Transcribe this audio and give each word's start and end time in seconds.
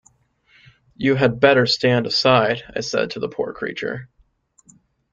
“You 0.97 1.13
had 1.13 1.39
better 1.39 1.67
stand 1.67 2.07
aside,” 2.07 2.63
said 2.83 3.03
I 3.03 3.07
to 3.09 3.19
the 3.19 3.29
poor 3.29 3.53
creature. 3.53 4.09